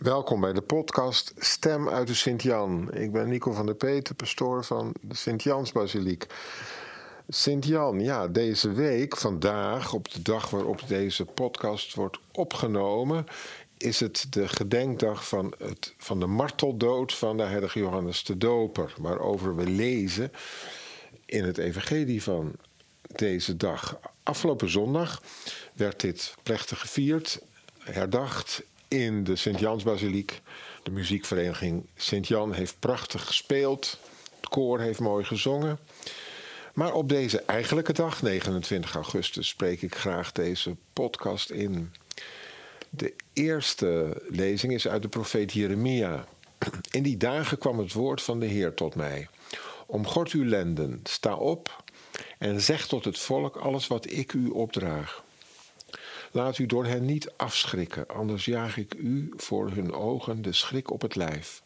[0.00, 2.92] Welkom bij de podcast Stem uit de Sint-Jan.
[2.92, 6.26] Ik ben Nico van der Peter, pastoor van de Sint-Jansbasiliek.
[7.28, 13.26] Sint-Jan, ja, deze week, vandaag, op de dag waarop deze podcast wordt opgenomen,
[13.76, 18.94] is het de gedenkdag van, het, van de marteldood van de heilige Johannes de Doper,
[18.98, 20.32] waarover we lezen
[21.26, 22.52] in het evangelie van
[23.02, 23.98] deze dag.
[24.22, 25.22] Afgelopen zondag
[25.72, 27.40] werd dit plechtig gevierd,
[27.78, 30.40] herdacht in de Sint-Jansbasiliek.
[30.82, 33.98] De muziekvereniging Sint-Jan heeft prachtig gespeeld.
[34.36, 35.78] Het koor heeft mooi gezongen.
[36.74, 41.92] Maar op deze eigenlijke dag, 29 augustus, spreek ik graag deze podcast in.
[42.90, 46.26] De eerste lezing is uit de profeet Jeremia.
[46.90, 49.28] In die dagen kwam het woord van de Heer tot mij.
[49.86, 51.84] Omgord uw lenden, sta op
[52.38, 55.22] en zeg tot het volk alles wat ik u opdraag.
[56.30, 60.90] Laat u door hen niet afschrikken, anders jaag ik u voor hun ogen de schrik
[60.90, 61.62] op het lijf.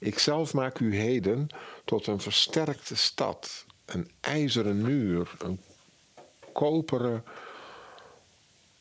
[0.00, 1.46] Ikzelf maak u heden
[1.84, 5.60] tot een versterkte stad, een ijzeren muur, een
[6.52, 7.24] koperen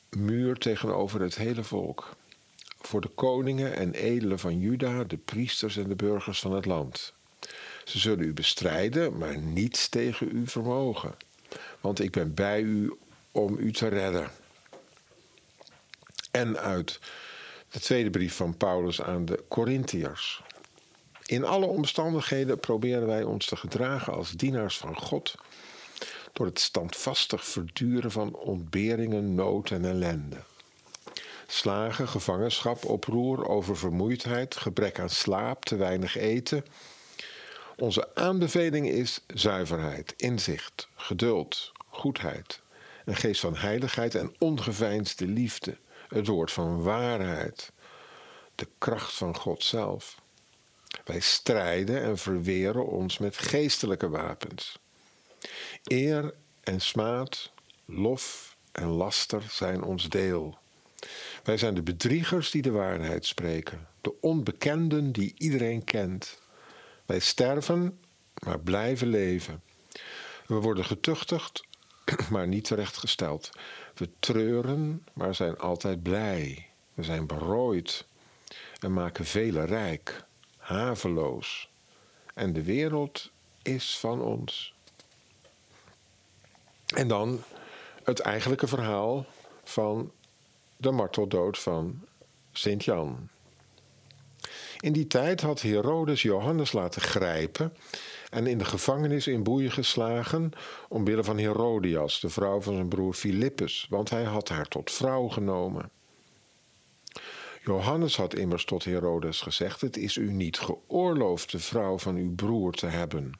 [0.10, 2.16] muur tegenover het hele volk.
[2.82, 7.14] Voor de koningen en edelen van Juda, de priesters en de burgers van het land.
[7.84, 11.16] Ze zullen u bestrijden, maar niets tegen u vermogen.
[11.82, 12.94] Want ik ben bij u
[13.32, 14.32] om u te redden
[16.38, 17.00] en uit
[17.70, 20.42] de tweede brief van Paulus aan de Corinthiërs.
[21.26, 25.36] In alle omstandigheden proberen wij ons te gedragen als dienaars van God
[26.34, 30.38] door het standvastig verduren van ontberingen, nood en ellende.
[31.48, 36.66] Slagen, gevangenschap, oproer, oververmoeidheid, gebrek aan slaap, te weinig eten.
[37.78, 42.62] Onze aanbeveling is zuiverheid, inzicht, geduld, goedheid,
[43.06, 45.78] een geest van heiligheid en ongeveinsde liefde
[46.08, 47.72] het woord van waarheid,
[48.56, 50.22] de kracht van God zelf.
[51.06, 54.80] Wij strijden en verweren ons met geestelijke wapens.
[55.84, 57.52] Eer en smaad,
[57.86, 60.58] lof en laster zijn ons deel.
[61.44, 66.42] Wij zijn de bedriegers die de waarheid spreken, de onbekenden die iedereen kent.
[67.06, 68.00] Wij sterven,
[68.44, 69.62] maar blijven leven.
[70.46, 71.64] We worden getuchtigd,
[72.32, 73.50] maar niet terechtgesteld.
[73.96, 76.68] We treuren, maar zijn altijd blij.
[76.94, 78.06] We zijn berooid
[78.80, 80.24] en maken velen rijk,
[80.58, 81.70] haveloos.
[82.34, 83.32] En de wereld
[83.62, 84.76] is van ons.
[86.96, 87.44] En dan
[88.04, 89.26] het eigenlijke verhaal
[89.64, 90.12] van
[90.78, 92.06] de marteldood van
[92.52, 93.30] Sint Jan.
[94.80, 97.74] In die tijd had Herodes Johannes laten grijpen
[98.30, 100.52] en in de gevangenis in boeien geslagen
[100.90, 105.28] omwille van Herodias, de vrouw van zijn broer Filippus, want hij had haar tot vrouw
[105.28, 105.90] genomen.
[107.64, 112.36] Johannes had immers tot Herodes gezegd: Het is u niet geoorloofd de vrouw van uw
[112.36, 113.32] broer te hebben.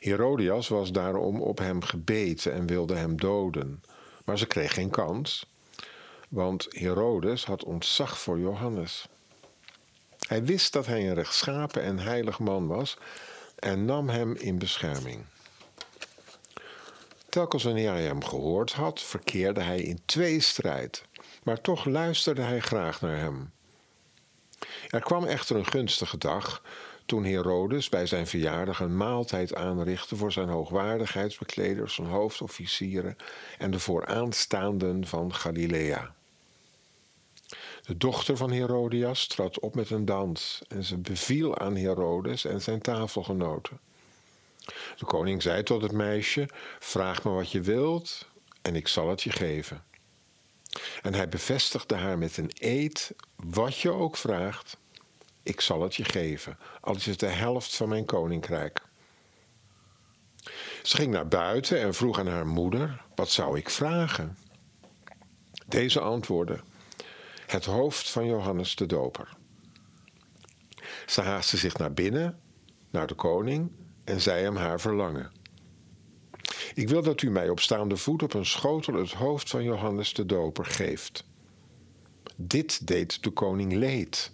[0.00, 3.82] Herodias was daarom op hem gebeten en wilde hem doden,
[4.24, 5.46] maar ze kreeg geen kans,
[6.28, 9.08] want Herodes had ontzag voor Johannes.
[10.28, 12.98] Hij wist dat hij een rechtschapen en heilig man was
[13.58, 15.24] en nam hem in bescherming.
[17.28, 21.04] Telkens wanneer hij hem gehoord had, verkeerde hij in twee strijd,
[21.42, 23.52] maar toch luisterde hij graag naar hem.
[24.88, 26.62] Er kwam echter een gunstige dag
[27.06, 33.16] toen Herodes bij zijn verjaardag een maaltijd aanrichtte voor zijn hoogwaardigheidsbekleders, zijn hoofdofficieren
[33.58, 36.14] en de vooraanstaanden van Galilea.
[37.84, 42.62] De dochter van Herodias trad op met een dans en ze beviel aan Herodes en
[42.62, 43.80] zijn tafelgenoten.
[44.96, 48.28] De koning zei tot het meisje: Vraag me wat je wilt
[48.62, 49.84] en ik zal het je geven.
[51.02, 54.76] En hij bevestigde haar met een eed: Wat je ook vraagt,
[55.42, 58.82] ik zal het je geven, al is het de helft van mijn koninkrijk.
[60.82, 64.38] Ze ging naar buiten en vroeg aan haar moeder: Wat zou ik vragen?
[65.66, 66.60] Deze antwoordde:
[67.54, 69.36] het hoofd van Johannes de Doper.
[71.06, 72.40] Ze haastte zich naar binnen,
[72.90, 73.70] naar de koning,
[74.04, 75.30] en zei hem haar verlangen.
[76.74, 80.14] Ik wil dat u mij op staande voet op een schotel het hoofd van Johannes
[80.14, 81.24] de Doper geeft.
[82.36, 84.32] Dit deed de koning leed.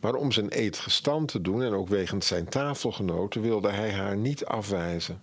[0.00, 4.16] Maar om zijn eed gestand te doen en ook wegens zijn tafelgenoten wilde hij haar
[4.16, 5.20] niet afwijzen.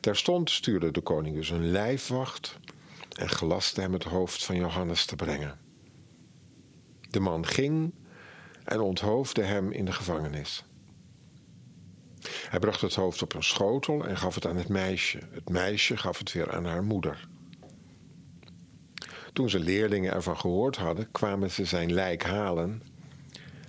[0.00, 2.58] Terstond stuurde de koning dus een lijfwacht
[3.18, 5.58] en gelaste hem het hoofd van Johannes te brengen.
[7.10, 7.94] De man ging
[8.64, 10.64] en onthoofde hem in de gevangenis.
[12.48, 15.18] Hij bracht het hoofd op een schotel en gaf het aan het meisje.
[15.30, 17.28] Het meisje gaf het weer aan haar moeder.
[19.32, 22.82] Toen zijn leerlingen ervan gehoord hadden, kwamen ze zijn lijk halen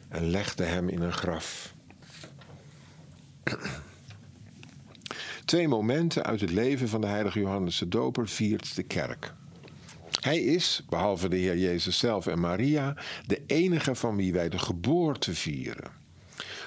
[0.10, 1.76] en legden hem in een graf.
[5.50, 9.34] Twee momenten uit het leven van de heilige Johannes de Doper viert de kerk.
[10.22, 14.60] Hij is, behalve de Heer Jezus zelf en Maria, de enige van wie wij de
[14.60, 15.92] geboorte vieren.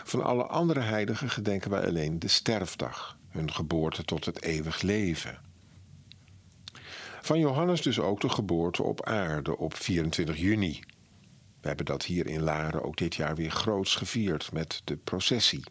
[0.04, 5.38] Van alle andere heiligen gedenken wij alleen de sterfdag, hun geboorte tot het eeuwig leven.
[7.20, 10.80] Van Johannes dus ook de geboorte op aarde op 24 juni.
[11.62, 15.64] We hebben dat hier in Laren ook dit jaar weer groots gevierd met de processie.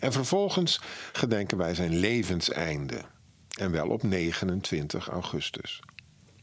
[0.00, 0.80] En vervolgens
[1.12, 3.04] gedenken wij zijn levenseinde.
[3.58, 5.80] En wel op 29 augustus.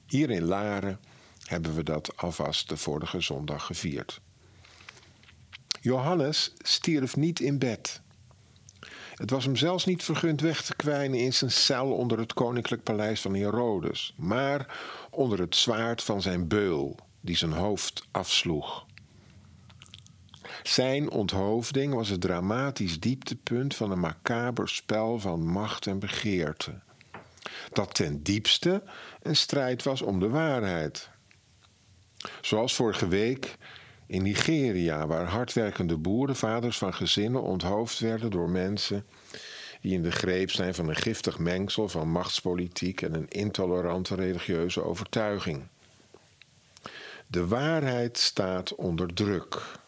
[0.08, 1.00] Hier in Laren
[1.46, 4.22] hebben we dat alvast de vorige zondag gevierd.
[5.82, 8.02] Johannes stierf niet in bed.
[9.16, 12.84] Het was hem zelfs niet vergund weg te kwijnen in zijn cel onder het koninklijk
[12.84, 14.78] paleis van Herodes, maar
[15.10, 18.87] onder het zwaard van zijn beul, die zijn hoofd afsloeg.
[20.68, 26.80] Zijn onthoofding was het dramatisch dieptepunt van een macaber spel van macht en begeerte.
[27.74, 28.84] Dat ten diepste
[29.22, 31.10] een strijd was om de waarheid.
[32.42, 33.58] Zoals vorige week
[34.08, 39.06] in Nigeria, waar hardwerkende boeren, vaders van gezinnen, onthoofd werden door mensen
[39.81, 44.84] die in de greep zijn van een giftig mengsel van machtspolitiek en een intolerante religieuze
[44.84, 45.68] overtuiging.
[47.28, 49.86] De waarheid staat onder druk.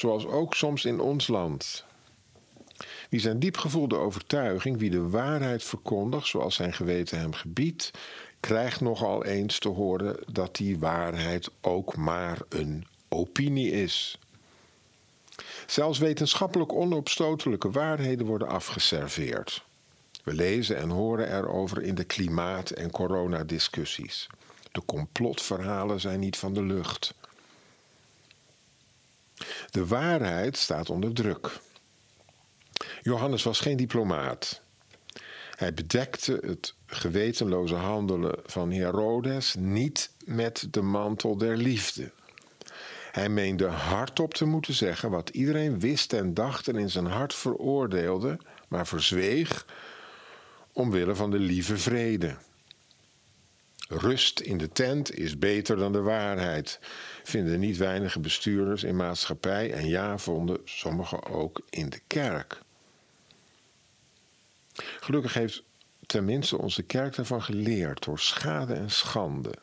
[0.00, 1.84] Zoals ook soms in ons land.
[3.10, 7.90] Wie zijn diepgevoelde overtuiging, wie de waarheid verkondigt zoals zijn geweten hem gebiedt,
[8.40, 14.18] krijgt nogal eens te horen dat die waarheid ook maar een opinie is.
[15.66, 19.64] Zelfs wetenschappelijk onopstotelijke waarheden worden afgeserveerd.
[20.24, 24.26] We lezen en horen erover in de klimaat- en coronadiscussies.
[24.72, 27.14] De complotverhalen zijn niet van de lucht.
[29.70, 31.60] De waarheid staat onder druk.
[33.02, 34.62] Johannes was geen diplomaat.
[35.56, 42.10] Hij bedekte het gewetenloze handelen van Herodes niet met de mantel der liefde.
[43.12, 47.34] Hij meende hardop te moeten zeggen wat iedereen wist en dacht en in zijn hart
[47.34, 48.38] veroordeelde,
[48.68, 49.66] maar verzweeg
[50.72, 52.36] omwille van de lieve vrede.
[53.92, 56.78] Rust in de tent is beter dan de waarheid,
[57.22, 62.60] vinden niet weinige bestuurders in maatschappij en ja, vonden sommigen ook in de kerk.
[65.00, 65.62] Gelukkig heeft
[66.06, 69.54] tenminste onze kerk daarvan geleerd door schade en schande.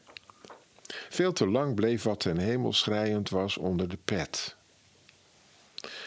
[1.09, 4.55] Veel te lang bleef wat ten hemel schrijend was onder de pet.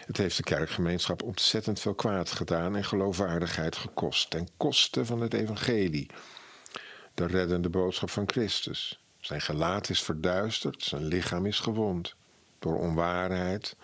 [0.07, 5.35] Het heeft de kerkgemeenschap ontzettend veel kwaad gedaan en geloofwaardigheid gekost, ten koste van het
[5.35, 6.11] evangelie,
[7.21, 9.01] de reddende boodschap van Christus.
[9.21, 12.15] Zijn gelaat is verduisterd, zijn lichaam is gewond
[12.59, 13.77] door onwaarheid,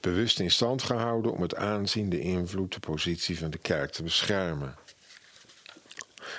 [0.00, 4.02] bewust in stand gehouden om het aanzien, de invloed, de positie van de kerk te
[4.02, 4.74] beschermen.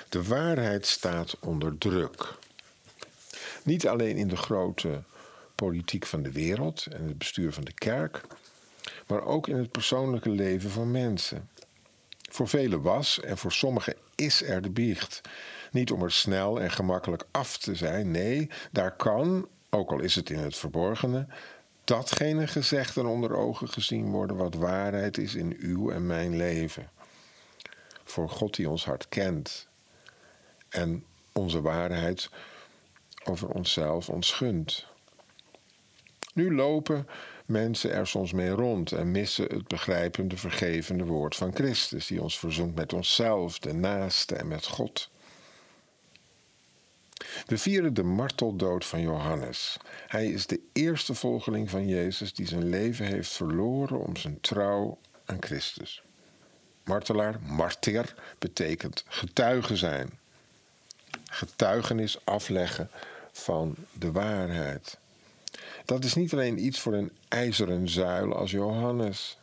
[0.08, 2.34] De waarheid staat onder druk.
[3.62, 5.02] Niet alleen in de grote
[5.54, 8.20] politiek van de wereld en het bestuur van de kerk,
[9.06, 11.48] maar ook in het persoonlijke leven van mensen.
[12.36, 15.20] Voor velen was en voor sommigen is er de biecht.
[15.70, 20.14] Niet om er snel en gemakkelijk af te zijn, nee, daar kan, ook al is
[20.14, 21.26] het in het verborgene,
[21.84, 26.90] datgene gezegd en onder ogen gezien worden wat waarheid is in uw en mijn leven.
[28.04, 29.68] Voor God die ons hart kent
[30.68, 32.30] en onze waarheid
[33.24, 34.86] over onszelf ons gunt.
[36.32, 37.06] Nu lopen
[37.46, 42.38] mensen er soms mee rond en missen het begrijpende, vergevende woord van Christus, die ons
[42.38, 45.10] verzoent met onszelf, de naaste en met God.
[47.46, 49.76] We vieren de marteldood van Johannes.
[50.06, 54.98] Hij is de eerste volgeling van Jezus die zijn leven heeft verloren om zijn trouw
[55.24, 56.02] aan Christus.
[56.84, 60.18] Martelaar, martyr, betekent getuige zijn.
[61.24, 62.90] Getuigenis afleggen
[63.32, 64.98] van de waarheid.
[65.86, 69.38] Dat is niet alleen iets voor een ijzeren zuil als Johannes.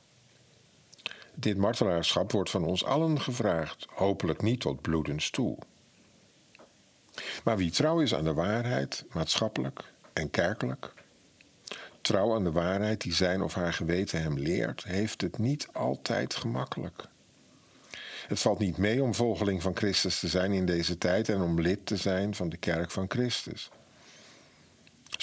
[1.33, 5.57] Dit martelaarschap wordt van ons allen gevraagd, hopelijk niet tot bloedens toe.
[7.43, 10.93] Maar wie trouw is aan de waarheid, maatschappelijk en kerkelijk,
[12.01, 16.35] trouw aan de waarheid die zijn of haar geweten hem leert, heeft het niet altijd
[16.35, 17.07] gemakkelijk.
[18.27, 21.61] Het valt niet mee om volgeling van Christus te zijn in deze tijd en om
[21.61, 23.69] lid te zijn van de kerk van Christus.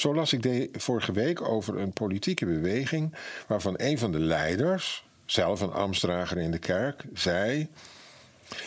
[0.00, 3.14] Zo las ik de, vorige week over een politieke beweging
[3.46, 7.68] waarvan een van de leiders, zelf een ambtsdrager in de kerk, zei: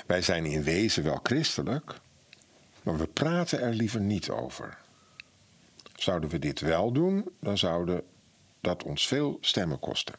[0.05, 1.93] Wij zijn in wezen wel christelijk,
[2.83, 4.77] maar we praten er liever niet over.
[5.95, 8.03] Zouden we dit wel doen, dan zouden
[8.61, 10.15] dat ons veel stemmen kosten.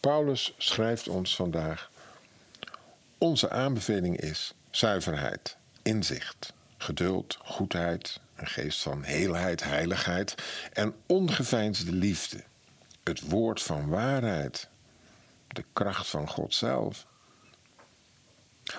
[0.00, 1.90] Paulus schrijft ons vandaag:
[3.18, 10.34] Onze aanbeveling is zuiverheid, inzicht, geduld, goedheid, een geest van heelheid, heiligheid
[10.72, 12.44] en ongeveinsde liefde.
[13.02, 14.68] Het woord van waarheid,
[15.48, 17.06] de kracht van God zelf.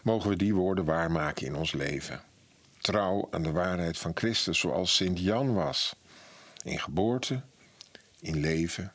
[0.03, 2.21] Mogen we die woorden waarmaken in ons leven?
[2.77, 5.95] Trouw aan de waarheid van Christus, zoals Sint Jan was,
[6.63, 7.41] in geboorte,
[8.19, 8.93] in leven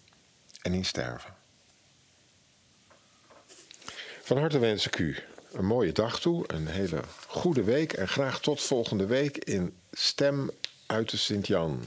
[0.63, 1.35] en in sterven.
[4.23, 5.17] Van harte wens ik u
[5.53, 10.51] een mooie dag toe, een hele goede week en graag tot volgende week in Stem
[10.87, 11.83] uit de Sint-Jan.